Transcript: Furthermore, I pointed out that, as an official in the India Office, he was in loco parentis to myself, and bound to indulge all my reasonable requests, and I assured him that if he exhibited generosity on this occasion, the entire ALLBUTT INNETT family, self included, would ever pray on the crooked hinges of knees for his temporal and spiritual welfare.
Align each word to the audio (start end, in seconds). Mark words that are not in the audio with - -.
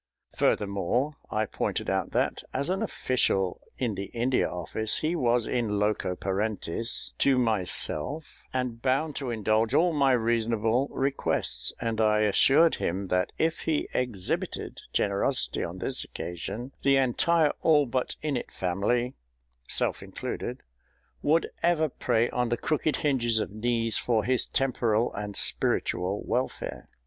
Furthermore, 0.35 1.17
I 1.29 1.45
pointed 1.45 1.87
out 1.87 2.09
that, 2.09 2.41
as 2.55 2.71
an 2.71 2.81
official 2.81 3.61
in 3.77 3.93
the 3.93 4.05
India 4.05 4.49
Office, 4.49 4.97
he 4.97 5.15
was 5.15 5.45
in 5.45 5.77
loco 5.77 6.15
parentis 6.15 7.13
to 7.19 7.37
myself, 7.37 8.43
and 8.51 8.81
bound 8.81 9.15
to 9.17 9.29
indulge 9.29 9.75
all 9.75 9.93
my 9.93 10.13
reasonable 10.13 10.87
requests, 10.91 11.71
and 11.79 12.01
I 12.01 12.21
assured 12.21 12.73
him 12.77 13.09
that 13.09 13.31
if 13.37 13.59
he 13.69 13.87
exhibited 13.93 14.81
generosity 14.91 15.63
on 15.63 15.77
this 15.77 16.03
occasion, 16.03 16.71
the 16.81 16.95
entire 16.97 17.51
ALLBUTT 17.63 18.15
INNETT 18.23 18.49
family, 18.51 19.13
self 19.67 20.01
included, 20.01 20.63
would 21.21 21.51
ever 21.61 21.89
pray 21.89 22.27
on 22.31 22.49
the 22.49 22.57
crooked 22.57 22.95
hinges 22.95 23.37
of 23.39 23.51
knees 23.51 23.99
for 23.99 24.23
his 24.23 24.47
temporal 24.47 25.13
and 25.13 25.35
spiritual 25.37 26.23
welfare. 26.25 26.89